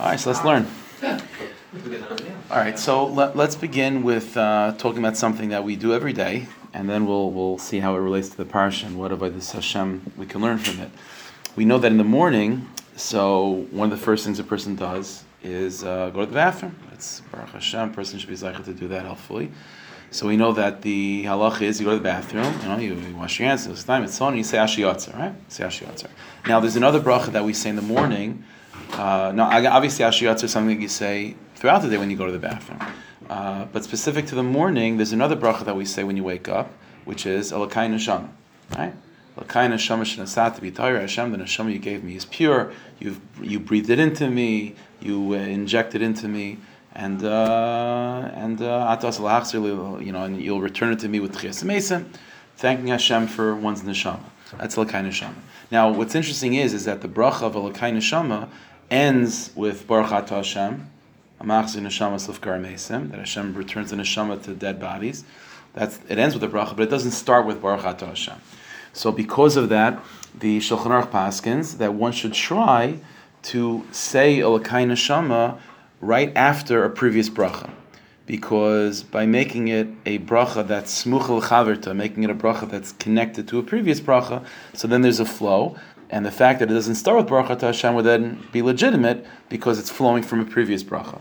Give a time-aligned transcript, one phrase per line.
[0.00, 0.64] All right, so let's learn.
[1.02, 6.12] All right, so let, us begin with uh, talking about something that we do every
[6.12, 9.34] day, and then we'll we'll see how it relates to the parsha and what about
[9.34, 10.92] this Hashem we can learn from it.
[11.56, 15.24] We know that in the morning, so one of the first things a person does
[15.42, 16.76] is uh, go to the bathroom.
[16.92, 17.92] It's Baruch Hashem.
[17.92, 19.50] Person should be zeichet to do that, hopefully.
[20.12, 22.94] So we know that the halach is you go to the bathroom, you know, you,
[22.94, 25.34] you wash your hands, it's time, it's on, and you say Ashiyotzer, right?
[25.48, 26.08] Say Ashiyotzer.
[26.46, 28.44] Now, there's another bracha that we say in the morning
[28.92, 32.26] uh, no, obviously Ashiyatz is something that you say throughout the day when you go
[32.26, 32.80] to the bathroom.
[33.28, 36.48] Uh, but specific to the morning, there's another bracha that we say when you wake
[36.48, 36.72] up,
[37.04, 38.28] which is Elakai Neshama,
[38.76, 38.94] right?
[39.36, 42.72] Neshama Hashem, the Neshama you gave me is pure.
[42.98, 44.74] You you breathed it into me.
[45.00, 46.58] You uh, injected into me,
[46.94, 52.04] and uh, and Atas uh, you know, and you'll return it to me with Tchias
[52.58, 54.18] thanking Hashem for one's neshama.
[54.58, 55.34] That's Elakai Neshama.
[55.70, 58.48] Now, what's interesting is is that the bracha of Elakai Neshama
[58.90, 60.90] ends with Baruch Atah Hashem,
[61.40, 65.24] Amachzi Neshama Slifkar Mesim, that Hashem returns the Neshama to dead bodies.
[65.74, 68.40] That's, it ends with the bracha, but it doesn't start with Baruch Atah Hashem.
[68.92, 70.02] So because of that,
[70.38, 72.98] the Shulchan Aruch paskins that one should try
[73.42, 75.58] to say Elakai Neshama
[76.00, 77.70] right after a previous bracha.
[78.26, 83.48] Because by making it a bracha that's smuchel chaverta, making it a bracha that's connected
[83.48, 85.76] to a previous bracha, so then there's a flow,
[86.10, 89.26] and the fact that it doesn't start with bracha to Hashem would then be legitimate
[89.48, 91.20] because it's flowing from a previous bracha.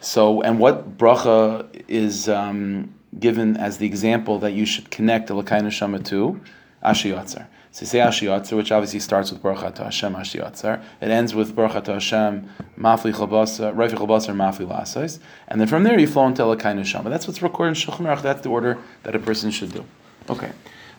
[0.00, 5.34] So, and what bracha is um, given as the example that you should connect the
[5.34, 6.40] Lakai Neshama to?
[6.84, 7.46] Ashiyatzer.
[7.70, 10.82] So you say Ashiyatzer, which obviously starts with Baruch to Hashem Ashiyatzer.
[11.00, 15.18] It ends with Baruch to Hashem Mafli Chabasa, Reifi Chabasa, Mafli Lasais.
[15.48, 17.10] And then from there you flow into Lakai Neshama.
[17.10, 18.22] That's what's recorded in Shulchan Aruch.
[18.22, 19.84] That's the order that a person should do.
[20.30, 20.52] Okay.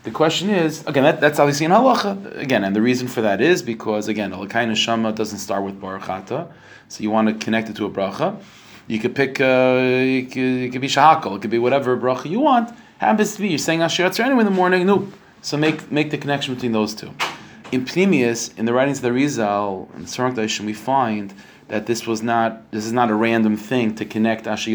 [0.04, 2.38] The question is, again, that, that's obviously in halacha.
[2.38, 6.50] Again, and the reason for that is because, again, Alakai Neshama doesn't start with Baruchata,
[6.88, 8.42] so you want to connect it to a bracha.
[8.88, 12.30] You could pick, uh, it, could, it could be Shahakal, it could be whatever bracha
[12.30, 12.74] you want.
[13.00, 15.12] Happens to be, you're saying Asher anyway in the morning, no.
[15.42, 17.14] So make, make the connection between those two.
[17.74, 21.34] In Pnimius, in the writings of the Rizal, and the Sarang we find
[21.68, 24.72] that this was not, this is not a random thing to connect Asher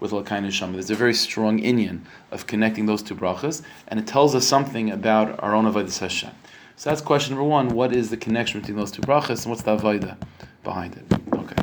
[0.00, 0.72] with Lakai Neshama.
[0.72, 2.00] There's a very strong inyan
[2.30, 6.30] of connecting those two brachas, and it tells us something about our own Avodah Hashem.
[6.76, 7.68] So that's question number one.
[7.68, 10.16] What is the connection between those two brachas, and what's the Avodah
[10.64, 11.04] behind it?
[11.34, 11.62] Okay.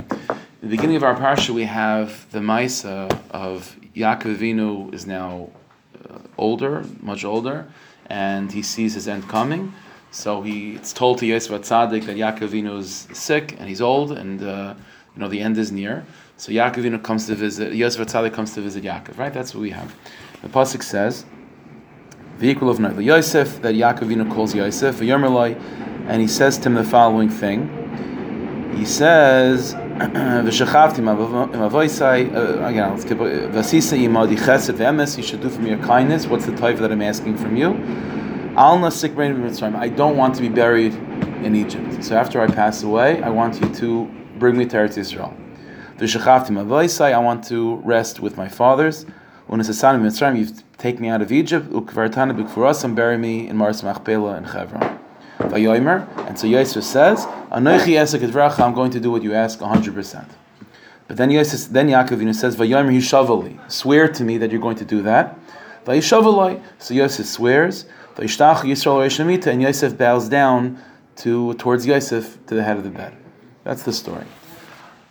[0.61, 5.49] In the beginning of our parsha, we have the Maisa of Yaakov Avinu is now
[6.07, 7.67] uh, older, much older,
[8.07, 9.73] and he sees his end coming.
[10.11, 14.11] So he, it's told to Yosef Atzadik that Yaakov Avinu is sick and he's old,
[14.11, 14.75] and uh,
[15.15, 16.05] you know the end is near.
[16.39, 19.33] So Yaakov comes to visit, Yosef Atzadik comes to visit Yaakov, right?
[19.33, 19.95] That's what we have.
[20.43, 21.25] The Pasuk says,
[22.37, 26.83] the equal of the Yosef, that Yaakov calls Yosef, and he says to him the
[26.83, 28.73] following thing.
[28.77, 35.59] He says, V'shachavti ma'avoisai, uh, again, let's keep Vasisa chesed v'emes, you should do for
[35.59, 36.27] me your kindness.
[36.27, 37.69] What's the type that I'm asking from you?
[38.55, 40.93] I don't want to be buried
[41.43, 42.03] in Egypt.
[42.03, 44.05] So after I pass away, I want you to
[44.37, 45.46] bring me to Eretz Yisrael.
[45.99, 49.05] I want to rest with my fathers.
[49.49, 54.99] You've taken me out of Egypt, and bury me in Mars Machpelah in Chevron.
[55.39, 60.29] And so Yosef says, I'm going to do what you ask 100%.
[61.07, 64.85] But then Yosef, then Yaakov says, Vayomer hishavali, swear to me that you're going to
[64.85, 65.39] do that.
[65.85, 67.85] Vayishavalai, so Yosef swears.
[68.15, 70.77] Vayishtach Yisrael and Yosef bows down
[71.17, 73.15] to towards Yosef to the head of the bed.
[73.63, 74.25] That's the story.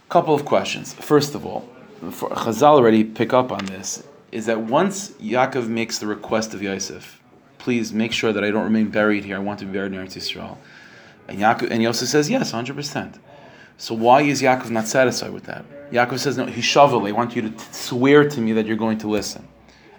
[0.09, 0.95] Couple of questions.
[0.95, 1.69] First of all,
[2.01, 7.21] Chazal already pick up on this, is that once Yaakov makes the request of Yosef,
[7.59, 9.35] please make sure that I don't remain buried here.
[9.37, 10.59] I want to be buried in Eretz Yisrael.
[11.27, 13.19] And Yaakov and Yosef says yes, hundred percent.
[13.79, 15.65] So why is Yaakov not satisfied with that?
[15.91, 16.47] Yaakov says no.
[16.47, 17.05] He shovel.
[17.07, 19.47] I want you to t- swear to me that you're going to listen.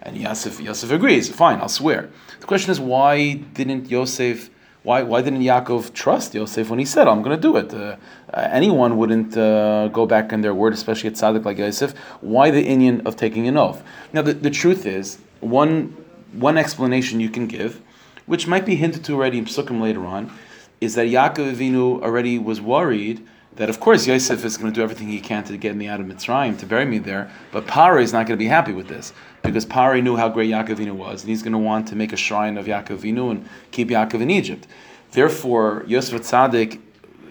[0.03, 1.28] And Yosef, Yosef agrees.
[1.29, 2.09] Fine, I'll swear.
[2.39, 4.50] The question is why didn't Yosef?
[4.88, 7.74] Why, why didn't Yaakov trust Yosef when he said, I'm going to do it?
[7.74, 7.98] Uh,
[8.34, 11.92] uh, anyone wouldn't uh, go back on their word, especially a tzaddik like Yosef.
[12.22, 13.84] Why the inyan of taking an oath?
[14.13, 15.94] Now, the, the truth is, one,
[16.31, 17.81] one explanation you can give,
[18.28, 20.31] which might be hinted to already in Psukim later on,
[20.80, 24.81] is that Yaakov Avinu already was worried that of course Yosef is going to do
[24.81, 28.01] everything he can to get me out of Mitzrayim, to bury me there, but Paro
[28.01, 29.13] is not going to be happy with this
[29.44, 32.18] because Paro knew how great Yaakovinu was, and he's going to want to make a
[32.18, 34.68] shrine of Yaakovinu and keep Yaakov in Egypt.
[35.12, 36.80] Therefore, Yosef Tzaddik,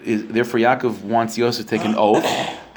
[0.03, 2.25] is, therefore Yaakov wants Yosef to take an oath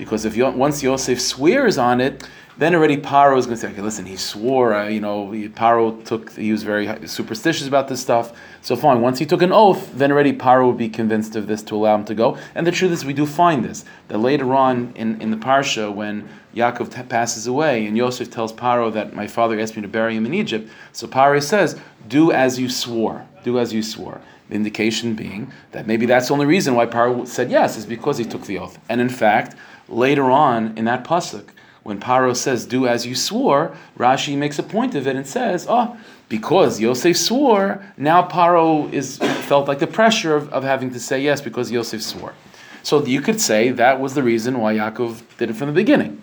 [0.01, 2.27] Because if once Yosef swears on it,
[2.57, 6.03] then already Paro is going to say, okay, listen, he swore, uh, you know, Paro
[6.07, 8.33] took, he was very superstitious about this stuff.
[8.63, 11.63] So fine, once he took an oath, then already Paro would be convinced of this
[11.65, 12.39] to allow him to go.
[12.55, 15.95] And the truth is, we do find this, that later on in, in the Parsha,
[15.95, 19.89] when Yaakov t- passes away and Yosef tells Paro that my father asked me to
[19.89, 24.23] bury him in Egypt, so Paro says, do as you swore, do as you swore.
[24.49, 28.19] The indication being that maybe that's the only reason why Paro said yes, is because
[28.19, 28.81] he took the oath.
[28.89, 29.55] And in fact,
[29.91, 31.49] later on in that pasuk,
[31.83, 35.67] when Paro says, Do as you swore, Rashi makes a point of it and says,
[35.69, 35.97] Oh,
[36.29, 41.21] because Yosef swore, now Paro is felt like the pressure of, of having to say
[41.21, 42.35] yes because Yosef swore.
[42.83, 46.23] So you could say that was the reason why Yaakov did it from the beginning.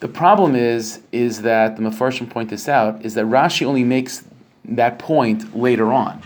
[0.00, 4.24] The problem is, is that the Mefarshim point this out, is that Rashi only makes
[4.64, 6.22] that point later on.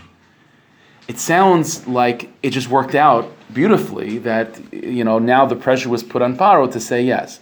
[1.07, 6.03] It sounds like it just worked out beautifully that you know now the pressure was
[6.03, 7.39] put on Paro to say yes.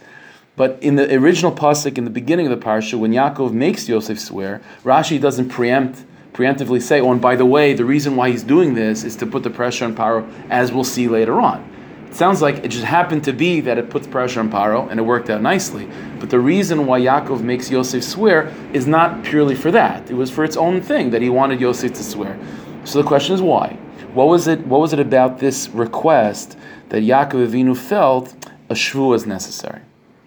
[0.54, 4.20] But in the original pasuk in the beginning of the parsha, when Yaakov makes Yosef
[4.20, 6.04] swear, Rashi doesn't preempt
[6.34, 9.26] preemptively say, "Oh, and by the way, the reason why he's doing this is to
[9.26, 11.64] put the pressure on Paro, as we'll see later on."
[12.08, 15.00] It sounds like it just happened to be that it puts pressure on Paro, and
[15.00, 15.88] it worked out nicely.
[16.20, 20.30] But the reason why Yaakov makes Yosef swear is not purely for that; it was
[20.30, 22.36] for its own thing that he wanted Yosef to swear.
[22.84, 23.78] So the question is why?
[24.14, 24.66] What was it?
[24.66, 26.58] What was it about this request
[26.90, 28.34] that Yaakov Avinu felt
[28.68, 29.80] a shvu was necessary?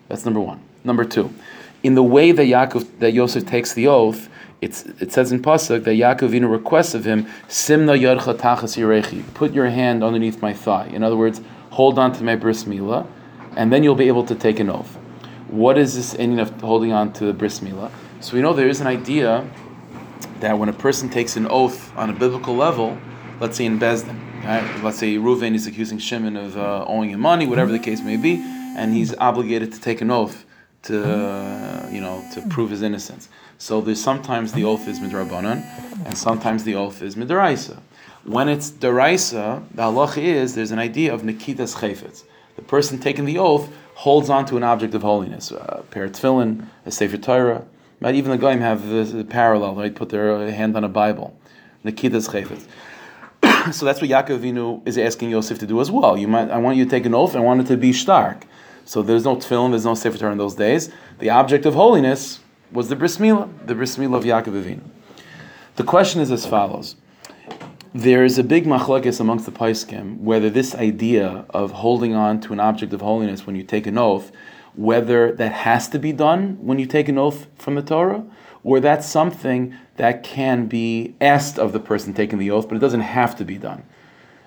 [0.08, 0.60] That's number one.
[0.84, 1.32] Number two,
[1.84, 4.28] in the way that Yaakov, that Yosef takes the oath,
[4.60, 9.24] it's, it says in pasuk that Yaakov Avinu requests of him, "Simna yadcha tachas yirechi."
[9.36, 10.88] Put your hand underneath my thigh.
[10.88, 13.06] In other words, hold on to my bris milah,
[13.56, 14.98] and then you'll be able to take an oath.
[15.50, 17.92] What is this ending of holding on to the bris milah?
[18.20, 19.48] So we know there is an idea
[20.40, 22.98] that when a person takes an oath on a biblical level,
[23.40, 24.84] let's say in Bezdin, right?
[24.84, 28.18] let's say Reuven is accusing Shimon of uh, owing him money, whatever the case may
[28.18, 28.44] be
[28.76, 30.46] and he's obligated to take an oath
[30.84, 33.30] to uh, you know to prove his innocence.
[33.58, 35.64] So there's sometimes the oath is midrabanan,
[36.06, 37.80] and sometimes the oath is midraisa.
[38.26, 42.24] When it's deraisa, the halach is there's an idea of nikitas chayfetz.
[42.58, 46.12] The person taking the oath holds on to an object of holiness, a pair of
[46.12, 47.66] tefillin, a sefer Torah.
[48.02, 49.76] But even the goyim have the, the parallel.
[49.76, 51.38] Right, put their hand on a Bible.
[51.86, 52.66] Nikitas chayfetz.
[53.72, 56.18] so that's what Yaakov Avinu is asking Yosef to do as well.
[56.18, 57.36] You might, I want you to take an oath.
[57.36, 58.46] I want it to be stark.
[58.86, 60.92] So there's no tefillin, there's no sefer Torah in those days.
[61.20, 62.40] The object of holiness
[62.72, 64.82] was the bris milah, the bris milah of Yaakov Avinu.
[65.76, 66.96] The question is as follows.
[67.94, 72.54] There is a big machlokes amongst the paiskim whether this idea of holding on to
[72.54, 74.32] an object of holiness when you take an oath,
[74.76, 78.24] whether that has to be done when you take an oath from the Torah,
[78.64, 82.80] or that's something that can be asked of the person taking the oath, but it
[82.80, 83.84] doesn't have to be done.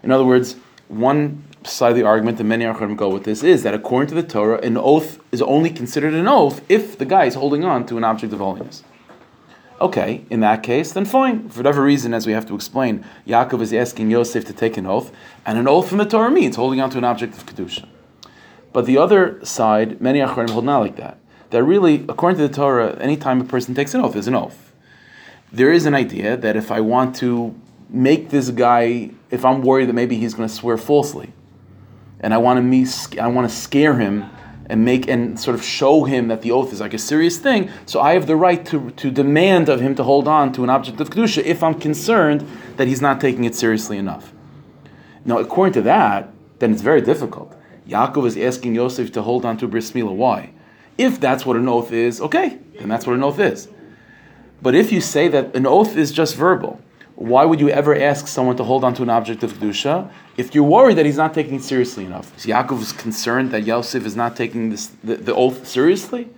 [0.03, 0.57] In other words,
[0.89, 4.15] one side of the argument that many Acharim go with this is that according to
[4.15, 7.87] the Torah, an oath is only considered an oath if the guy is holding on
[7.87, 8.83] to an object of holiness.
[9.81, 11.49] Okay, in that case, then fine.
[11.49, 14.87] For whatever reason, as we have to explain, Yaakov is asking Yosef to take an
[14.87, 15.13] oath,
[15.47, 17.87] and an oath from the Torah means holding on to an object of Kedusha.
[18.73, 21.19] But the other side, many Acharim hold not like that.
[21.51, 24.35] That really, according to the Torah, any time a person takes an oath is an
[24.35, 24.73] oath.
[25.51, 27.55] There is an idea that if I want to
[27.89, 31.33] make this guy, if I'm worried that maybe he's going to swear falsely,
[32.21, 32.87] and I want to me,
[33.19, 34.29] I want to scare him
[34.69, 37.71] and make and sort of show him that the oath is like a serious thing.
[37.87, 40.69] So I have the right to, to demand of him to hold on to an
[40.69, 44.33] object of kedusha if I'm concerned that he's not taking it seriously enough.
[45.25, 47.58] Now, according to that, then it's very difficult.
[47.89, 50.15] Yaakov is asking Yosef to hold on to bris milah.
[50.15, 50.51] Why?
[50.99, 53.69] If that's what an oath is, okay, then that's what an oath is.
[54.61, 56.81] But if you say that an oath is just verbal,
[57.15, 60.55] why would you ever ask someone to hold on to an object of Kedusha if
[60.55, 62.33] you're worried that he's not taking it seriously enough?
[62.37, 66.29] Is concerned that Yosef is not taking this, the, the oath seriously?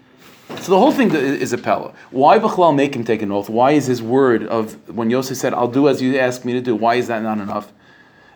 [0.48, 1.94] So the whole thing is a pella.
[2.10, 3.48] Why Bechlal make him take an oath?
[3.48, 6.60] Why is his word of when Yosef said, I'll do as you ask me to
[6.60, 7.72] do, why is that not enough?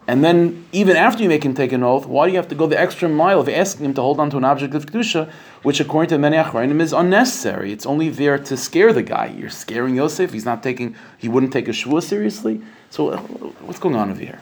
[0.06, 2.54] And then, even after you make him take an oath, why do you have to
[2.54, 5.30] go the extra mile of asking him to hold on to an object of Kedusha,
[5.62, 7.72] which, according to many Achrayim, is unnecessary?
[7.72, 9.34] It's only there to scare the guy.
[9.36, 10.32] You're scaring Yosef.
[10.32, 12.60] He's not taking, he wouldn't take a Shua seriously.
[12.90, 13.18] So, uh,
[13.66, 14.40] what's going on over here?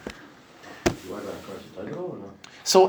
[2.65, 2.89] So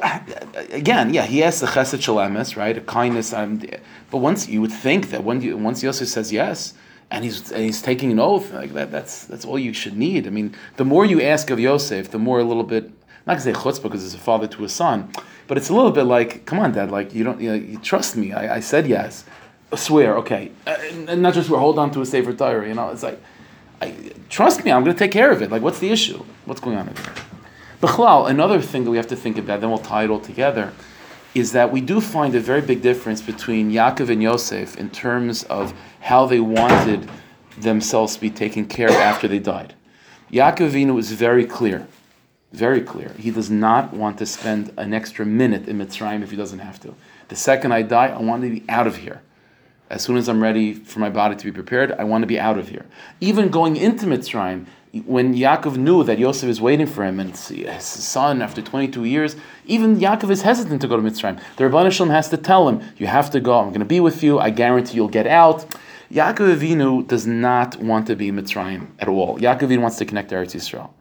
[0.72, 2.78] again, yeah, he has the chesed shalamis, right?
[2.78, 3.32] A kindness.
[3.32, 6.76] But once you would think that when you, once Yosef says yes,
[7.14, 8.92] and he's and he's taking an oath like that.
[8.92, 10.26] That's that's all you should need.
[10.28, 12.92] I mean, the more you ask of Yosef, the more a little bit
[13.28, 15.14] not to say chutzpah because it's a father to a son,
[15.48, 17.78] but it's a little bit like, come on, dad, like you don't you, know, you
[17.78, 18.34] trust me.
[18.34, 19.26] I, I said yes.
[19.72, 20.76] I swear, okay, uh,
[21.08, 21.60] and not just swear.
[21.60, 22.68] Hold on to a sefer Torah.
[22.68, 23.20] You know, it's like,
[23.82, 23.96] I,
[24.30, 25.50] trust me, I'm going to take care of it.
[25.52, 26.24] Like, what's the issue?
[26.46, 26.96] What's going on here?
[27.82, 30.72] Bechlal, another thing that we have to think about, then we'll tie it all together,
[31.34, 35.44] is that we do find a very big difference between Yaakov and Yosef in terms
[35.44, 37.10] of how they wanted
[37.58, 39.74] themselves to be taken care of after they died.
[40.32, 41.88] Yaakov is very clear,
[42.52, 43.10] very clear.
[43.18, 46.80] He does not want to spend an extra minute in Mitzrayim if he doesn't have
[46.82, 46.96] to.
[47.30, 49.22] The second I die, I want to be out of here.
[49.90, 52.40] As soon as I'm ready for my body to be prepared, I want to be
[52.40, 52.86] out of here.
[53.22, 54.66] Even going into Mitzrayim,
[55.06, 59.36] when Yaakov knew that Yosef is waiting for him and his son after 22 years,
[59.66, 61.42] even Yaakov is hesitant to go to Mitzrayim.
[61.58, 63.58] The Ribbono Shel Olam has to tell him, "You have to go.
[63.58, 64.38] I'm going to be with you.
[64.40, 65.66] I guarantee you'll get out."
[66.12, 69.40] Yaakov Avinu does not want to be Mitzrayim at all.
[69.40, 70.92] Yaakov Avinu wants to connect to Eretz Yisrael.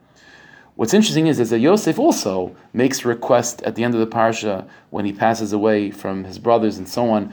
[0.75, 4.07] What's interesting is, is that Yosef also makes a request at the end of the
[4.07, 7.31] parsha when he passes away from his brothers and so on.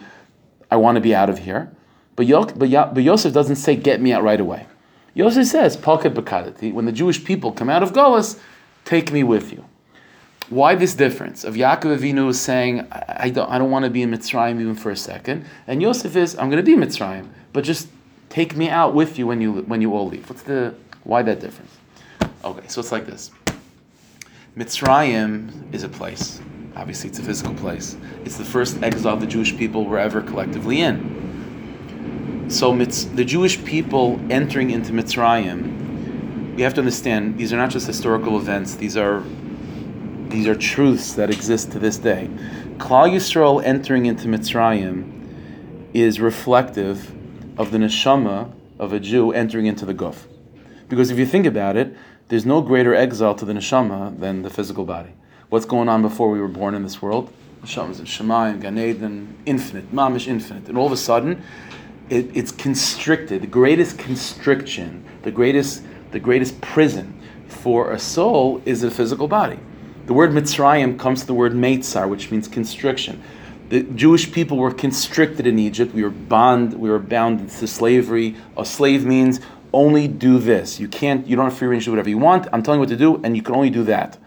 [0.69, 1.71] I want to be out of here,
[2.17, 4.65] but, Yo- but, but Yosef doesn't say, "Get me out right away."
[5.13, 8.39] Yosef says, "Palket bekadati." When the Jewish people come out of Golas,
[8.85, 9.65] take me with you.
[10.49, 14.01] Why this difference of Yaakov Avinu saying, I, I don't, I don't want to be
[14.01, 17.27] in Mitzrayim even for a second, and Yosef is, I'm going to be in Mitzrayim,
[17.53, 17.87] but just
[18.29, 20.27] take me out with you when you when you all leave.
[20.29, 20.73] What's the
[21.03, 21.77] why that difference?
[22.43, 23.31] Okay, so it's like this.
[24.57, 26.41] Mitzrayim is a place.
[26.75, 27.97] Obviously, it's a physical place.
[28.25, 31.28] It's the first exile the Jewish people were ever collectively in.
[32.49, 37.85] So the Jewish people entering into Mitzrayim, we have to understand these are not just
[37.85, 38.73] historical events.
[38.73, 39.23] These are
[40.29, 42.27] these are truths that exist to this day.
[42.77, 47.11] Klal Yisrael entering into Mitzrayim is reflective
[47.59, 50.25] of the neshama of a Jew entering into the guf.
[50.87, 51.95] Because if you think about it,
[52.29, 55.11] there's no greater exile to the neshama than the physical body.
[55.49, 57.31] What's going on before we were born in this world?
[57.61, 60.67] Neshama is Shemayim, Gan Eden, infinite, mamish infinite.
[60.67, 61.43] And all of a sudden,
[62.09, 63.41] it, it's constricted.
[63.41, 69.59] The greatest constriction, the greatest, the greatest prison for a soul is a physical body.
[70.05, 73.21] The word Mitzrayim comes to the word Meitzar, which means constriction
[73.69, 75.93] the Jewish people were constricted in Egypt.
[75.93, 78.35] We were bond, we were bound to slavery.
[78.57, 79.39] A slave means
[79.71, 80.79] only do this.
[80.79, 82.47] You can't, you don't have free range to do whatever you want.
[82.51, 84.17] I'm telling you what to do, and you can only do that.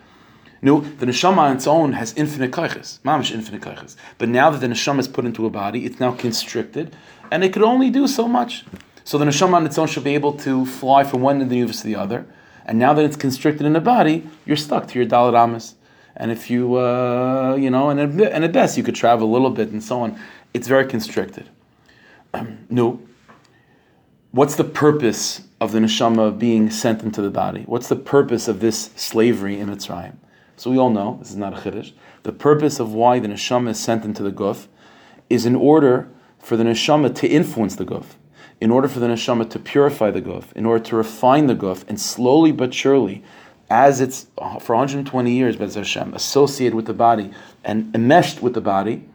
[0.65, 3.97] No, the neshama on its own has infinite kaiches, mamish infinite kaiches.
[4.19, 6.95] But now that the neshama is put into a body, it's now constricted,
[7.33, 8.65] and it could only do so much.
[9.05, 11.49] So the neshama on its own should be able to fly from one end of
[11.49, 12.27] the universe to the other.
[12.67, 15.75] And now that it's constricted in the body, you're stuck to your dalit.
[16.15, 19.33] And if you, uh, you know, and at, and at best you could travel a
[19.33, 20.21] little bit and so on.
[20.53, 21.49] It's very constricted.
[22.69, 23.01] no.
[24.31, 27.63] What's the purpose of the neshama being sent into the body?
[27.63, 30.17] What's the purpose of this slavery in Mitzrayim?
[30.57, 31.93] So we all know this is not a chiddush.
[32.25, 34.67] The purpose of why the neshama is sent into the guf
[35.31, 36.11] is in order
[36.43, 38.05] for the neshama to influence the guf,
[38.61, 41.85] in order for the neshama to purify the guf, in order to refine the guf,
[41.89, 43.23] and slowly but surely
[43.73, 47.31] as it's uh, for 120 years, Bez Hashem, associated with the body
[47.65, 49.09] and enmeshed with the body,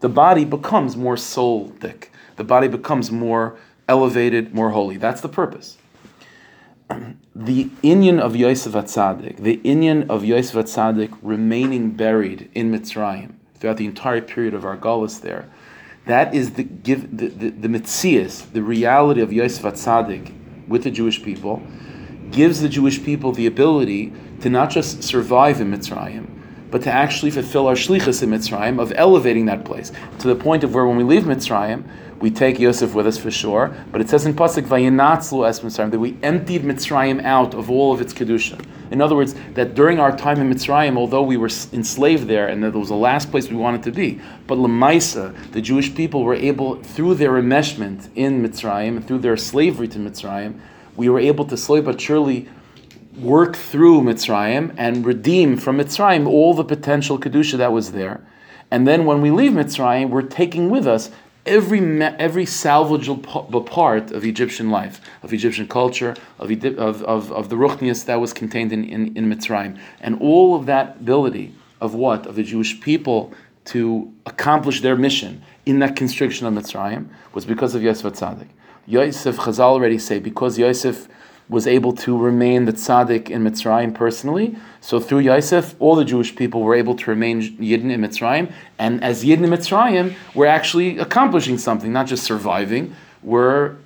[0.00, 2.08] the body becomes more soulic.
[2.36, 4.96] The body becomes more elevated, more holy.
[4.96, 5.76] That's the purpose.
[7.36, 13.76] The inyan of Yosef Atzadik, the inyan of Yosef Atzadik remaining buried in Mitzrayim throughout
[13.76, 15.48] the entire period of our Gullus there,
[16.08, 20.34] that is the give the, the, the Mitzias, the reality of Yosef Atzadik
[20.66, 21.62] with the Jewish people,
[22.30, 26.37] gives the Jewish people the ability to not just survive in Mitzrayim,
[26.70, 30.64] but to actually fulfill our shlichus in Mitzrayim of elevating that place to the point
[30.64, 31.84] of where when we leave Mitzrayim,
[32.20, 33.74] we take Yosef with us for sure.
[33.92, 37.92] But it says in pasuk Vayinatzlu es Mitzrayim that we emptied Mitzrayim out of all
[37.92, 38.64] of its kedusha.
[38.90, 42.62] In other words, that during our time in Mitzrayim, although we were enslaved there and
[42.64, 46.34] that was the last place we wanted to be, but Lamaisa, the Jewish people were
[46.34, 50.58] able, through their enmeshment in Mitzrayim and through their slavery to Mitzrayim,
[50.96, 52.48] we were able to slowly but surely
[53.20, 58.20] work through Mitzrayim and redeem from Mitzrayim all the potential kedusha that was there.
[58.70, 61.10] And then when we leave Mitzrayim, we're taking with us
[61.46, 67.56] every every salvageable part of Egyptian life, of Egyptian culture, of, of, of, of the
[67.56, 69.78] ruchnias that was contained in, in, in Mitzrayim.
[70.00, 72.26] And all of that ability of what?
[72.26, 73.32] Of the Jewish people
[73.66, 78.48] to accomplish their mission in that constriction of Mitzrayim was because of Yosef Tzaddik.
[78.86, 81.08] Yosef, Chazal already say, because Yosef
[81.48, 86.36] was able to remain the tzaddik in Mitzrayim personally, so through Yosef, all the Jewish
[86.36, 90.98] people were able to remain Yidden in Mitzrayim, and as Yidden in Mitzrayim, we're actually
[90.98, 93.76] accomplishing something, not just surviving, we're,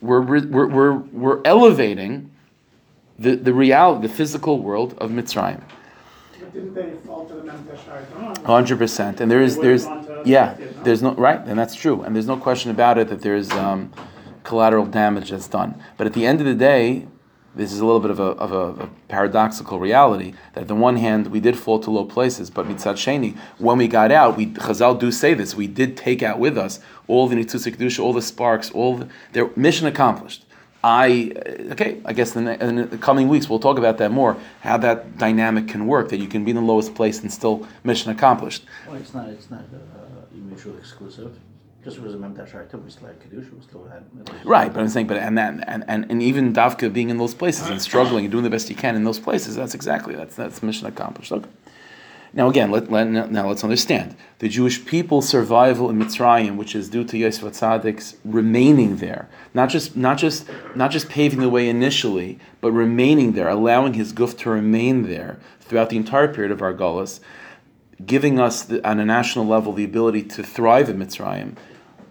[0.00, 2.30] we're, we're, we're, we're elevating
[3.18, 5.62] the, the reality, the physical world of Mitzrayim.
[8.44, 9.86] Hundred percent, and there is there's
[10.24, 13.50] yeah there's no right, and that's true, and there's no question about it that there's
[13.52, 13.92] um,
[14.44, 15.82] collateral damage that's done.
[15.96, 17.06] But at the end of the day,
[17.54, 20.74] this is a little bit of a, of a, a, paradoxical reality that on the
[20.74, 24.36] one hand we did fall to low places, but mitzad sheni, when we got out,
[24.36, 28.00] we Chazal do say this, we did take out with us all the nitzusik kedusha,
[28.00, 30.44] all the sparks, all the, their mission accomplished.
[30.82, 31.32] I
[31.72, 34.76] okay, I guess in the, in the, coming weeks we'll talk about that more, how
[34.78, 38.10] that dynamic can work, that you can be in the lowest place and still mission
[38.10, 38.66] accomplished.
[38.86, 41.38] Well, it's not it's not uh, mutually exclusive
[41.84, 44.04] just still had Kedusha, we still had.
[44.44, 47.34] Right, but I'm saying, but and that and, and, and even Davka being in those
[47.34, 50.34] places and struggling and doing the best you can in those places, that's exactly that's
[50.34, 51.30] that's mission accomplished.
[51.30, 51.48] Okay.
[52.32, 56.88] Now again, let, let, now let's understand the Jewish people's survival in Mitzrayim, which is
[56.88, 61.68] due to Yosef Tzadik's remaining there, not just not just not just paving the way
[61.68, 66.60] initially, but remaining there, allowing his guf to remain there throughout the entire period of
[66.60, 67.20] our Gullus,
[68.04, 71.56] giving us the, on a national level the ability to thrive in Mitzrayim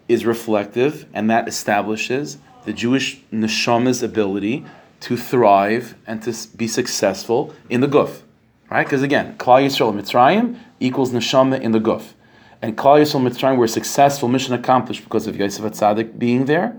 [0.07, 4.65] is reflective, and that establishes the Jewish neshama's ability
[5.01, 8.21] to thrive and to be successful in the guf.
[8.69, 8.85] Right?
[8.85, 12.13] Because again, Klal Yisrael Mitzrayim equals neshama in the guf.
[12.61, 16.75] And Klal Yisrael Mitzrayim were successful, mission accomplished because of Yosef Atzadik being there.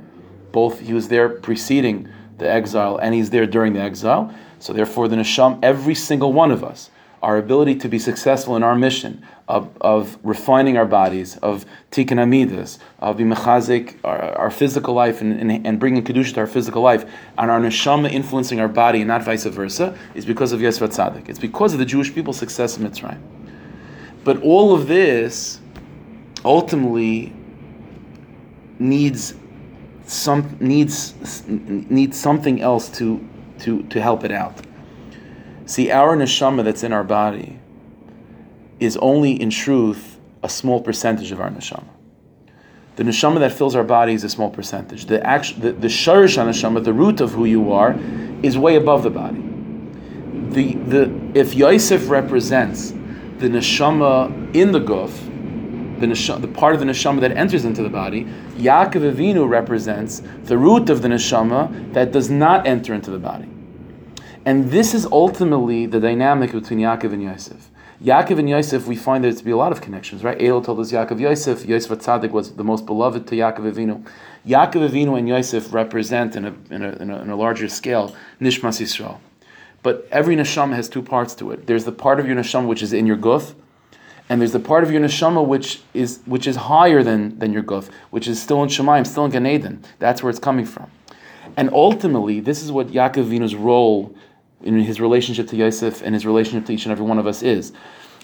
[0.52, 4.34] Both he was there preceding the exile and he's there during the exile.
[4.58, 6.90] So therefore, the nesham, every single one of us,
[7.24, 12.18] our ability to be successful in our mission of, of refining our bodies, of tikkun
[12.18, 16.82] amidas, of bimechazik, our, our physical life, and, and, and bringing kedusha to our physical
[16.82, 20.90] life, and our neshama influencing our body, and not vice versa, is because of Yosef
[20.90, 21.30] Tzadik.
[21.30, 23.20] It's because of the Jewish people's success in Mitzrayim.
[24.22, 25.60] But all of this
[26.44, 27.32] ultimately
[28.78, 29.34] needs
[30.06, 31.14] some needs
[31.48, 33.26] needs something else to
[33.60, 34.60] to to help it out.
[35.66, 37.58] See, our neshama that's in our body
[38.80, 41.88] is only in truth a small percentage of our neshama.
[42.96, 45.06] The neshama that fills our body is a small percentage.
[45.06, 47.98] The actual, the, the sharish neshama, the root of who you are,
[48.42, 49.40] is way above the body.
[50.50, 55.12] The, the, if Yosef represents the neshama in the guf,
[55.98, 58.24] the, neshama, the part of the neshama that enters into the body,
[58.56, 63.48] Yaakov Avinu represents the root of the neshama that does not enter into the body.
[64.46, 67.70] And this is ultimately the dynamic between Yaakov and Yosef.
[68.02, 70.38] Yaakov and Yosef, we find there to be a lot of connections, right?
[70.38, 71.64] Eileh toldos Yaakov Yosef.
[71.64, 74.06] Yosef Tzaddik was the most beloved to Yaakov Avinu.
[74.46, 78.14] Yaakov Avinu and Yosef represent, in a, in a, in a, in a larger scale,
[78.38, 79.18] Nishmas Yisrael.
[79.82, 81.66] But every neshama has two parts to it.
[81.66, 83.54] There's the part of your neshama which is in your guf,
[84.28, 87.62] and there's the part of your neshama which is which is higher than, than your
[87.62, 89.84] guf, which is still in Shemaim, still in Gan Eden.
[89.98, 90.90] That's where it's coming from.
[91.56, 94.14] And ultimately, this is what Yaakov Avinu's role
[94.64, 97.42] in his relationship to Yosef and his relationship to each and every one of us
[97.42, 97.72] is,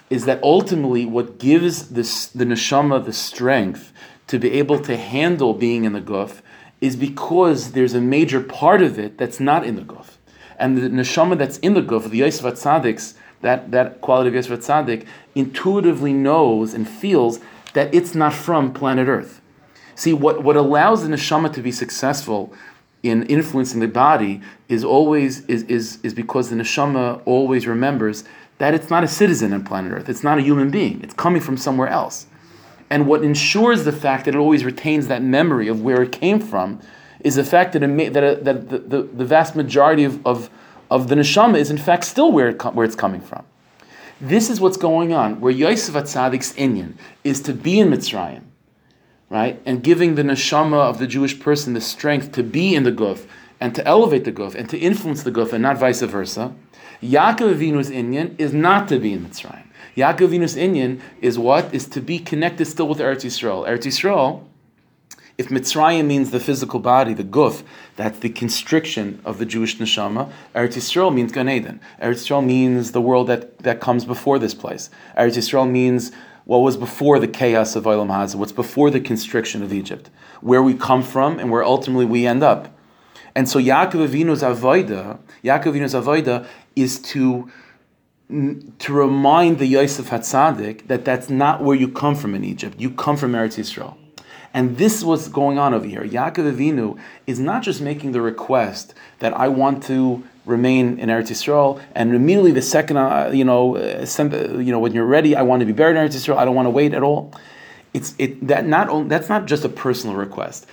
[0.08, 3.92] is that ultimately what gives this, the neshama the strength
[4.26, 6.40] to be able to handle being in the guf
[6.80, 10.16] is because there's a major part of it that's not in the guf.
[10.58, 14.60] And the neshama that's in the guf, the Yosef Tzaddiks, that, that quality of Yosef
[14.60, 17.38] Tzaddik, intuitively knows and feels
[17.74, 19.40] that it's not from planet Earth.
[19.94, 22.52] See, what, what allows the neshama to be successful
[23.02, 28.24] in influencing the body is always is, is, is because the neshama always remembers
[28.58, 30.08] that it's not a citizen on planet Earth.
[30.08, 31.00] It's not a human being.
[31.02, 32.26] It's coming from somewhere else.
[32.90, 36.40] And what ensures the fact that it always retains that memory of where it came
[36.40, 36.80] from
[37.20, 40.50] is the fact that, it, that, that the, the, the, vast majority of, of,
[40.90, 43.44] of the neshama is in fact still where, it, where it's coming from.
[44.20, 48.42] This is what's going on, where Yosef Atzadik's Inyan is to be in Mitzrayim,
[49.30, 49.62] right?
[49.64, 53.26] And giving the neshama of the Jewish person the strength to be in the guf
[53.60, 56.52] and to elevate the guf and to influence the guf and not vice versa.
[57.02, 59.64] Yaakov Avinu's Inyan is not to be in Mitzrayim.
[59.96, 61.72] Yaakov Avinu's Inyan is what?
[61.72, 63.66] Is to be connected still with Eretz Yisrael.
[63.66, 64.44] Eretz Yisrael,
[65.40, 67.62] if Mitzrayim means the physical body, the guf,
[67.96, 70.30] that's the constriction of the Jewish neshama.
[70.54, 71.80] Eretz Yisrael means Gan Eden.
[71.98, 74.90] Eretz Yisrael means the world that, that comes before this place.
[75.16, 76.12] Eretz Yisrael means
[76.44, 80.10] what was before the chaos of Olam Hazah, what's before the constriction of Egypt,
[80.42, 82.76] where we come from and where ultimately we end up.
[83.34, 87.50] And so Yaakov Avinu's avoida, Yaakov Avinu's avoida is to
[88.78, 92.78] to remind the Yosef Hatzadik that that's not where you come from in Egypt.
[92.78, 93.96] You come from Eretz Yisrael.
[94.52, 96.02] And this is what's going on over here.
[96.02, 101.30] Yaakov Avinu is not just making the request that I want to remain in Eretz
[101.30, 105.36] Yisrael, and immediately the second, uh, you know, uh, uh, you know, when you're ready,
[105.36, 106.36] I want to be buried in Eretz Yisrael.
[106.36, 107.32] I don't want to wait at all.
[107.94, 110.66] It's it that not only, that's not just a personal request.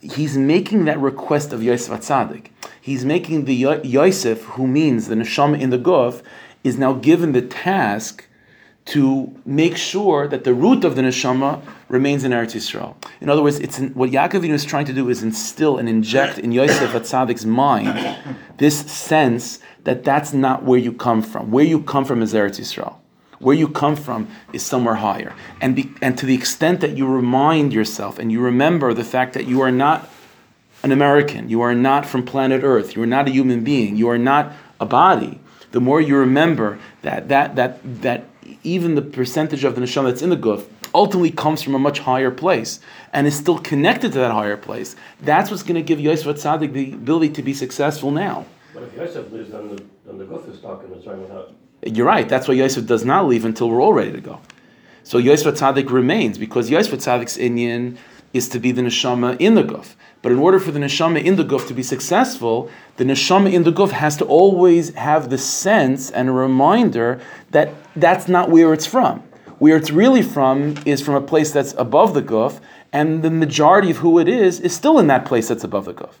[0.00, 2.48] He's making that request of Yosef Atzadik.
[2.80, 6.22] He's making the Yosef, who means the neshama in the guf,
[6.62, 8.26] is now given the task
[8.86, 12.94] to make sure that the root of the neshama remains in Eretz Yisrael.
[13.20, 16.38] In other words, it's in, what Yaakov is trying to do is instill and inject
[16.38, 18.16] in Yosef Atzadik's mind
[18.58, 21.50] this sense that that's not where you come from.
[21.50, 22.94] Where you come from is Eretz Yisrael.
[23.40, 25.34] Where you come from is somewhere higher.
[25.60, 29.34] And, be, and to the extent that you remind yourself and you remember the fact
[29.34, 30.08] that you are not
[30.84, 34.08] an American, you are not from planet Earth, you are not a human being, you
[34.08, 35.40] are not a body,
[35.72, 38.24] the more you remember that that that that
[38.66, 42.00] even the percentage of the neshama that's in the guf ultimately comes from a much
[42.00, 42.80] higher place
[43.12, 44.96] and is still connected to that higher place.
[45.20, 48.46] That's what's going to give Yosef Tzaddik the ability to be successful now.
[48.74, 51.54] But if Yosef leaves, then the, then the guf is stuck in the time without.
[51.84, 52.28] You're right.
[52.28, 54.40] That's why Yosef does not leave until we're all ready to go.
[55.04, 57.96] So Yosef Tzaddik remains because Yosef Tzaddik's Inyan
[58.32, 59.94] is to be the neshama in the guf.
[60.26, 63.62] But in order for the neshama in the guf to be successful, the neshama in
[63.62, 67.20] the guf has to always have the sense and a reminder
[67.52, 69.20] that that's not where it's from.
[69.60, 72.58] Where it's really from is from a place that's above the guf,
[72.92, 75.94] and the majority of who it is is still in that place that's above the
[75.94, 76.14] guf.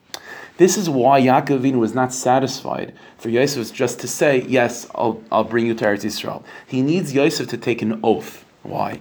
[0.56, 5.42] This is why Yaakov was not satisfied for Yosef just to say, Yes, I'll, I'll
[5.42, 6.44] bring you to Eretz Yisrael.
[6.64, 8.44] He needs Yosef to take an oath.
[8.62, 9.00] Why?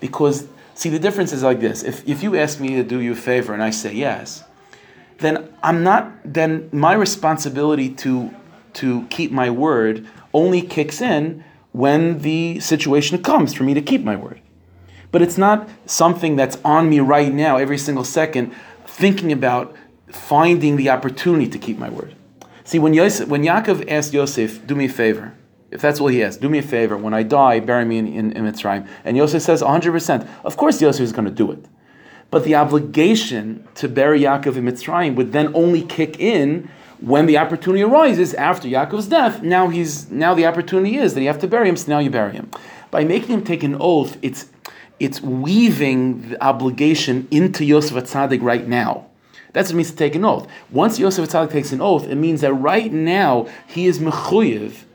[0.00, 1.82] Because See, the difference is like this.
[1.82, 4.44] If, if you ask me to do you a favor and I say yes,
[5.18, 8.34] then I'm not, then my responsibility to,
[8.74, 14.02] to keep my word only kicks in when the situation comes for me to keep
[14.02, 14.40] my word.
[15.10, 18.54] But it's not something that's on me right now, every single second,
[18.86, 19.74] thinking about
[20.10, 22.14] finding the opportunity to keep my word.
[22.64, 25.34] See, when, Yosef, when Yaakov asked Yosef, do me a favor,
[25.70, 26.96] if that's all he has, do me a favor.
[26.96, 28.88] When I die, bury me in, in, in Mitzrayim.
[29.04, 30.28] And Yosef says 100%.
[30.44, 31.64] Of course, Yosef is going to do it.
[32.30, 36.68] But the obligation to bury Yaakov in Mitzrayim would then only kick in
[37.00, 39.42] when the opportunity arises after Yaakov's death.
[39.42, 42.10] Now he's now the opportunity is that you have to bury him, so now you
[42.10, 42.50] bury him.
[42.90, 44.46] By making him take an oath, it's
[44.98, 49.06] it's weaving the obligation into Yosef Atzadik right now.
[49.52, 50.48] That's what it means to take an oath.
[50.70, 54.85] Once Yosef Atzadik takes an oath, it means that right now he is mechuyev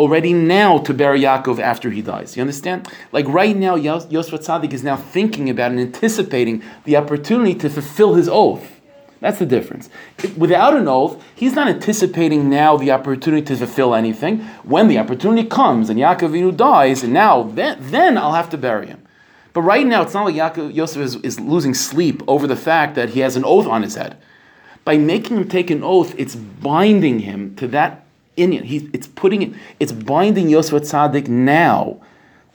[0.00, 2.34] already now to bury Yaakov after he dies.
[2.34, 2.88] You understand?
[3.12, 8.14] Like right now, Yosef Tzaddik is now thinking about and anticipating the opportunity to fulfill
[8.14, 8.80] his oath.
[9.20, 9.90] That's the difference.
[10.38, 14.38] Without an oath, he's not anticipating now the opportunity to fulfill anything.
[14.64, 18.86] When the opportunity comes and Yaakov dies, and now then, then I'll have to bury
[18.86, 19.02] him.
[19.52, 22.94] But right now, it's not like Yaakov, Yosef is, is losing sleep over the fact
[22.94, 24.16] that he has an oath on his head.
[24.86, 28.06] By making him take an oath, it's binding him to that
[28.40, 32.00] It's putting it, it's binding Yosef Tzaddik now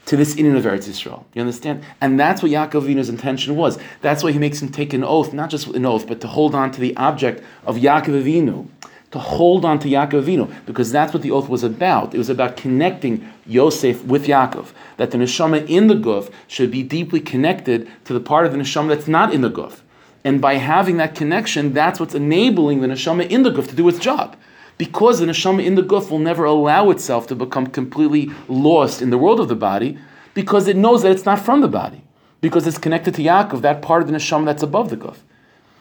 [0.06, 1.24] to this Inyan of Eretz Yisrael.
[1.34, 1.84] You understand?
[2.00, 3.78] And that's what Yaakov Avinu's intention was.
[4.02, 6.54] That's why he makes him take an oath, not just an oath, but to hold
[6.54, 8.68] on to the object of Yaakov Avinu.
[9.12, 12.14] To hold on to Yaakov Avinu, because that's what the oath was about.
[12.14, 14.72] It was about connecting Yosef with Yaakov.
[14.96, 18.58] That the neshama in the guf should be deeply connected to the part of the
[18.58, 19.80] neshama that's not in the guf.
[20.24, 23.88] And by having that connection, that's what's enabling the neshama in the guf to do
[23.88, 24.36] its job
[24.78, 29.10] because the neshama in the guf will never allow itself to become completely lost in
[29.10, 29.98] the world of the body,
[30.34, 32.02] because it knows that it's not from the body,
[32.40, 35.16] because it's connected to Yaakov, that part of the neshama that's above the guf.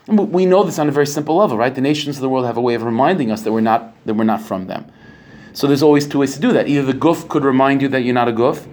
[0.07, 1.73] And we know this on a very simple level, right?
[1.73, 4.13] The nations of the world have a way of reminding us that we're not that
[4.13, 4.85] we're not from them.
[5.53, 6.67] So there's always two ways to do that.
[6.67, 8.67] Either the guf could remind you that you're not a guf,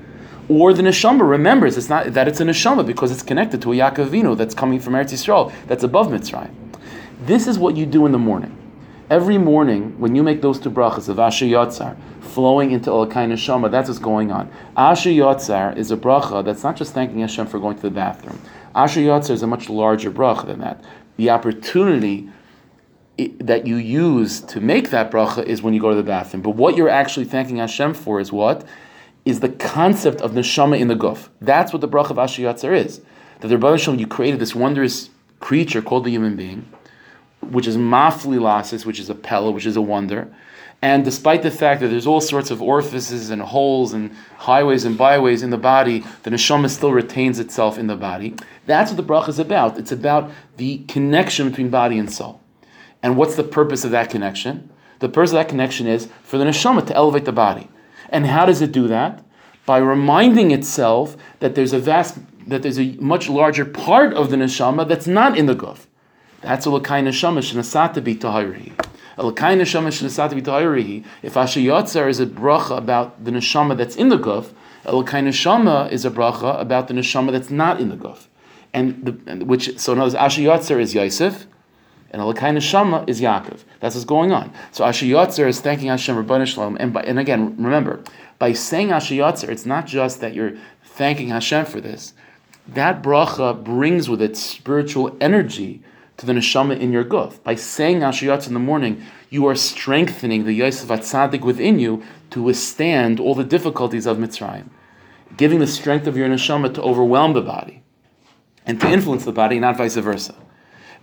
[0.48, 3.76] or the neshama remembers it's not that it's a neshama because it's connected to a
[3.76, 6.54] Yaakov Vino that's coming from Eretz Yisrael, that's above Mitzrayim.
[7.24, 8.56] This is what you do in the morning.
[9.12, 13.70] Every morning, when you make those two brachas of Asher Yotzar, flowing into Elakai Neshama,
[13.70, 14.50] that's what's going on.
[14.74, 18.40] Asher Yotzar is a bracha that's not just thanking Hashem for going to the bathroom.
[18.74, 20.82] Asher Yotzar is a much larger bracha than that.
[21.18, 22.30] The opportunity
[23.38, 26.42] that you use to make that bracha is when you go to the bathroom.
[26.42, 28.64] But what you're actually thanking Hashem for is what?
[29.26, 31.28] Is the concept of neshama in the guf.
[31.38, 33.02] That's what the bracha of Asher Yotzar is.
[33.40, 36.64] That the Rebbe Shalom, you created this wondrous creature called the human being
[37.42, 40.32] which is mafli lasis, which is a pella, which is a wonder.
[40.80, 44.98] And despite the fact that there's all sorts of orifices and holes and highways and
[44.98, 48.34] byways in the body, the neshama still retains itself in the body.
[48.66, 49.78] That's what the bracha is about.
[49.78, 52.40] It's about the connection between body and soul.
[53.00, 54.70] And what's the purpose of that connection?
[54.98, 57.68] The purpose of that connection is for the neshama to elevate the body.
[58.08, 59.24] And how does it do that?
[59.64, 64.36] By reminding itself that there's a vast, that there's a much larger part of the
[64.36, 65.86] neshama that's not in the guf.
[66.42, 68.72] That's a Lakai Neshama Shnasata B'Tahirihi.
[69.16, 71.04] A Lakai Neshama Shnasata B'Tahirihi.
[71.22, 74.52] If Asher Yotzar is a bracha about the Neshama that's in the Guf,
[74.84, 78.26] a Lakai Neshama is a bracha about the Neshama that's not in the Guf.
[78.72, 81.46] And, the, and which, so in other words, Asher Yotzar is Yosef,
[82.10, 83.60] and a Alakai Neshama is Yaakov.
[83.78, 84.52] That's what's going on.
[84.72, 88.02] So Asher Yotzar is thanking Hashem, Ribbono Shel Olam, and, and again, remember,
[88.40, 92.14] By saying Ashiyatzer, it's not just that you're thanking Hashem for this.
[92.66, 95.82] That bracha brings with it spiritual energy
[96.16, 97.42] to the neshama in your guf.
[97.42, 102.42] By saying Ashiyatzer in the morning, you are strengthening the Yosef Atzadik within you to
[102.42, 104.68] withstand all the difficulties of Mitzrayim,
[105.36, 107.82] giving the strength of your neshama to overwhelm the body
[108.66, 110.34] and to influence the body, not vice versa.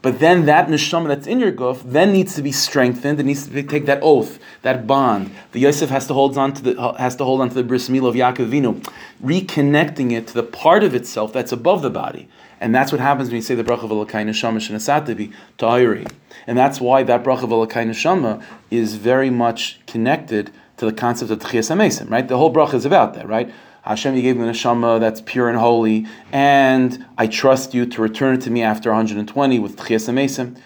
[0.01, 3.19] But then that neshama that's in your guf then needs to be strengthened.
[3.19, 5.31] It needs to take that oath, that bond.
[5.51, 7.89] The Yosef has to hold on to the has to hold on to the bris
[7.89, 8.81] of Yaakov
[9.23, 12.29] reconnecting it to the part of itself that's above the body.
[12.61, 16.07] And that's what happens when you say the bracha of Elokai Neshama Shenasatabi Ta'iri.
[16.45, 21.31] And that's why that bracha of Elokai Neshama is very much connected to the concept
[21.31, 22.27] of Tchias HaMesim, right?
[22.27, 23.51] The whole bracha is about that, right?
[23.89, 28.01] Hashem, you gave me a neshama that's pure and holy, and I trust you to
[28.03, 30.61] return it to me after 120 with Tchias HaMesim.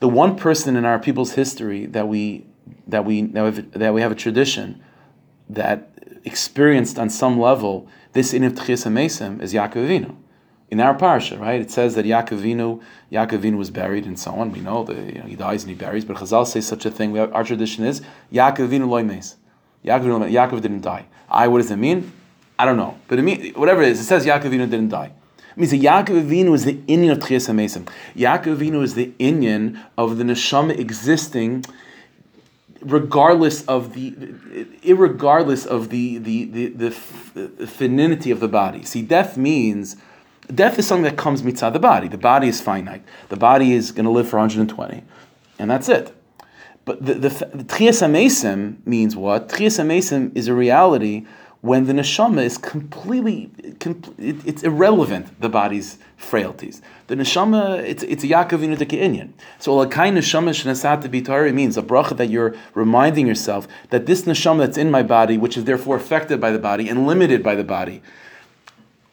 [0.00, 2.44] The one person in our people's history that we
[2.86, 4.82] that we that we have, that we have a tradition
[5.48, 5.90] that
[6.26, 10.14] experienced on some level this in of Tchias HaMesim is Yaakov Avinu
[10.70, 11.62] in our parsha, right?
[11.62, 14.52] It says that Yaakov Avinu, Yaakov Avinu was buried and so on.
[14.52, 16.90] We know that you know, he dies and he buries, but Chazal says such a
[16.90, 17.14] thing.
[17.14, 19.02] Have, our tradition is Yaakov Avinu loy.
[19.02, 21.06] Yaakov, Yaakov didn't die.
[21.30, 22.12] I, what does it mean?
[22.58, 25.12] I don't know, but it mean, whatever it is, it says Yaakov Avinu didn't die.
[25.50, 27.88] It means that Yaakov Avinu is the inyan of Tchias HaMesim.
[28.16, 31.64] Yaakov Avinu is the inyan of the neshama existing
[32.80, 34.10] regardless of the
[34.82, 38.84] irregardless of the the, the, the, the femininity of the body.
[38.84, 39.96] See, death means
[40.54, 42.08] Death is something that comes mitzvah the body.
[42.08, 43.02] The body is finite.
[43.28, 45.02] The body is going to live for 120,
[45.58, 46.14] and that's it.
[46.84, 49.48] But the, the, the means what?
[49.48, 51.26] HaMesim is a reality
[51.66, 56.80] when the neshama is completely, it, it's irrelevant, the body's frailties.
[57.08, 59.32] The neshama, it's, it's a Yaakov Inyan.
[59.58, 64.22] So a kind neshama shenasat bitari means a bracha that you're reminding yourself that this
[64.22, 67.54] neshama that's in my body, which is therefore affected by the body and limited by
[67.54, 68.00] the body,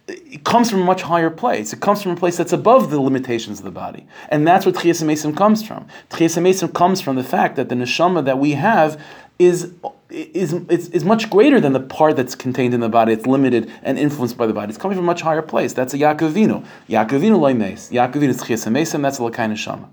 [0.08, 1.72] it comes from a much higher place.
[1.72, 4.06] It comes from a place that's above the limitations of the body.
[4.30, 5.88] And that's where Tchias comes from.
[6.10, 9.02] Tchias comes from the fact that the neshama that we have
[9.40, 9.74] is,
[10.10, 13.14] is, is, is, much greater than the part that's contained in the body.
[13.14, 14.70] It's limited and influenced by the body.
[14.70, 15.74] It's coming from a much higher place.
[15.74, 16.66] That's a Yaakovinu.
[16.88, 17.90] Yaakovinu loy meis.
[17.90, 19.90] Yaakovinu is HaMesim, that's a Lakai Neshama.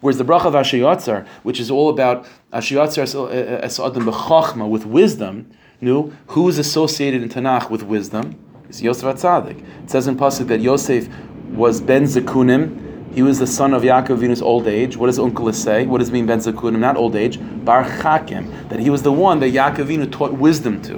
[0.00, 5.50] Whereas the bracha of Ashiyatzar, which is all about Ashiyatzar as Adam b'chachma, with wisdom,
[5.80, 8.38] knew who is associated in Tanakh with wisdom?
[8.72, 9.62] is Yosef Atzadik.
[9.84, 11.08] It says in Pasuk that Yosef
[11.50, 12.91] was Ben Zekunim.
[13.14, 14.96] He was the son of Yaakov in his old age.
[14.96, 15.86] What does Onkelos say?
[15.86, 16.78] What does mean Ben Zekunim?
[16.78, 17.38] Not old age.
[17.64, 18.68] Bar Chakim.
[18.70, 20.94] That he was the one that Yaakov taught wisdom to.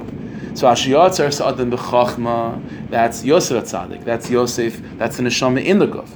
[0.55, 4.05] So Ashiyatzar Sa'adim B'chachma, that's Yosef Atzadik.
[4.05, 6.09] That's Yosef, that's the Neshama in the Guf.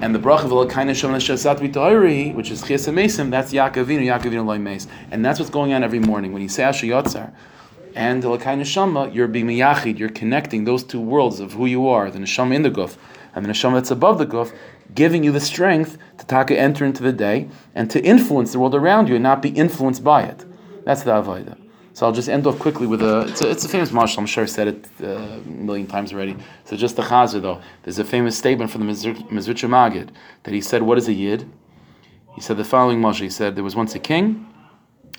[0.00, 4.44] And the brach of Elokai Neshama Neshasat V'Toiri, which is Chias Mesim, that's Yaakovinu, Yaakovinu
[4.44, 4.88] Loy Meis.
[5.12, 6.32] And that's what's going on every morning.
[6.32, 7.32] When you say Ashiyatzar,
[7.94, 11.86] and the Lakai Neshama, you're being miyachid, you're connecting those two worlds of who you
[11.86, 12.96] are, the Neshama in the Guf,
[13.34, 14.52] and the Neshama that's above the Guf,
[14.94, 18.74] giving you the strength to taka enter into the day and to influence the world
[18.74, 20.44] around you and not be influenced by it.
[20.84, 21.56] That's the Avodah.
[21.92, 24.26] So I'll just end off quickly with a, it's a, it's a famous marshal, I'm
[24.26, 26.36] sure I said it uh, a million times already.
[26.64, 27.60] So just the chazer though.
[27.82, 30.12] There's a famous statement from the Mezritcher Maggid
[30.44, 31.50] that he said, what is a yid?
[32.34, 34.46] He said the following marshal, he said, there was once a king,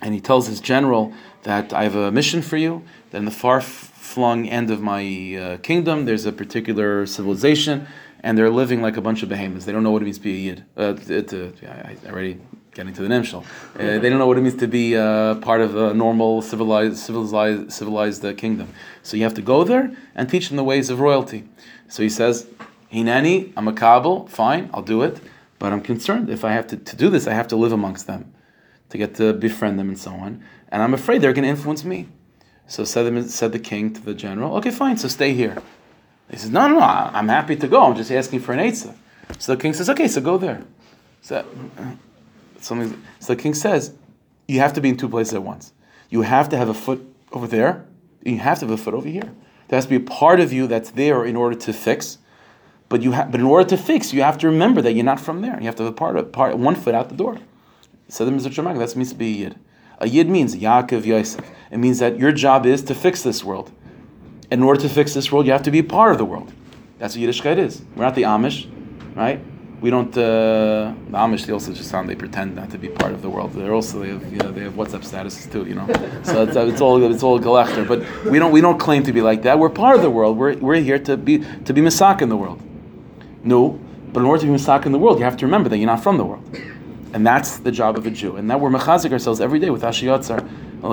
[0.02, 2.84] and he tells his general that I have a mission for you.
[3.12, 7.88] That in the far flung end of my uh, kingdom, there's a particular civilization,
[8.22, 9.66] and they're living like a bunch of behemoths.
[9.66, 10.66] They don't know what it means to be a yid.
[10.76, 12.40] Uh, to, to, I already
[12.74, 13.44] getting to the nimshal.
[13.76, 16.98] Uh, they don't know what it means to be uh, part of a normal civilized
[16.98, 18.70] civilized civilized uh, kingdom.
[19.04, 21.48] So you have to go there and teach them the ways of royalty.
[21.88, 22.48] So he says,
[22.92, 24.28] "Hinani, I'm a Kabul.
[24.28, 25.20] Fine, I'll do it."
[25.60, 28.08] But I'm concerned if I have to, to do this, I have to live amongst
[28.08, 28.34] them
[28.90, 30.42] to get to befriend them and so on.
[30.70, 32.08] And I'm afraid they're going to influence me.
[32.68, 35.58] So said, said the king to the general, okay, fine, so stay here.
[36.30, 37.84] He says, no, no, no, I'm happy to go.
[37.84, 38.96] I'm just asking for an Eitzah.
[39.40, 40.64] So the king says, okay, so go there.
[41.22, 41.46] So,
[42.60, 43.94] something, so the king says,
[44.48, 45.74] you have to be in two places at once.
[46.10, 47.86] You have to have a foot over there,
[48.24, 49.32] you have to have a foot over here.
[49.68, 52.18] There has to be a part of you that's there in order to fix.
[52.90, 55.20] But you ha- but in order to fix, you have to remember that you're not
[55.20, 55.60] from there.
[55.60, 57.38] You have to have a part of part one foot out the door.
[58.08, 59.60] So the Mizrach that means to be a Yid.
[60.00, 61.46] A Yid means Yaakov Yosef.
[61.70, 63.72] It means that your job is to fix this world.
[64.52, 66.52] In order to fix this world, you have to be part of the world.
[66.98, 67.84] That's what Yiddishkeit is.
[67.96, 68.68] We're not the Amish,
[69.16, 69.40] right?
[69.80, 70.10] We don't.
[70.18, 73.30] Uh, the Amish they also just sound they pretend not to be part of the
[73.30, 73.54] world.
[73.54, 75.88] They're also they have you know, they have WhatsApp statuses too, you know.
[76.24, 77.86] so it's, it's all it's all collector.
[77.86, 79.60] But we don't we don't claim to be like that.
[79.60, 80.38] We're part of the world.
[80.38, 82.62] We're, we're here to be to be misak in the world.
[83.44, 83.80] No,
[84.12, 85.88] but in order to be misak in the world, you have to remember that you're
[85.88, 86.44] not from the world.
[87.14, 88.36] And that's the job of a Jew.
[88.36, 90.48] And that we're mechazik ourselves every day with Ashiyatzar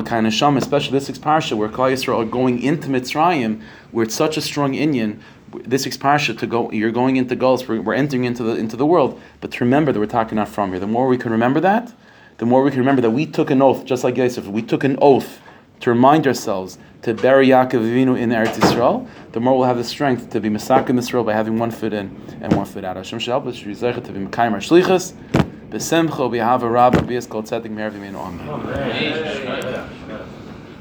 [0.04, 4.04] kind of sham, especially this week's parsha where Klal Yisrael are going into Mitzrayim, where
[4.04, 5.20] it's such a strong Inyan.
[5.52, 8.76] This week's parsha to go, you're going into Gulf, we're, we're entering into the into
[8.76, 9.20] the world.
[9.40, 10.80] But to remember that we're talking not from here.
[10.80, 11.92] The more we can remember that,
[12.38, 14.84] the more we can remember that we took an oath, just like Yosef, we took
[14.84, 15.40] an oath
[15.80, 19.84] to remind ourselves to bury Yaakov Avinu in Eretz Yisrael, the more we'll have the
[19.84, 22.96] strength to be Masak in Yisrael by having one foot in and one foot out.
[22.96, 27.46] Hashem should help us to be Mekayim our B'semcha, we have a rabbi, be called
[27.46, 28.14] Tzedek Mervim in
[28.48, 30.05] Amen.